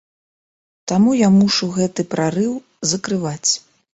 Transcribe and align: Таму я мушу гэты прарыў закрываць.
Таму 0.91 1.11
я 1.25 1.29
мушу 1.35 1.69
гэты 1.77 2.01
прарыў 2.15 2.53
закрываць. 2.95 3.49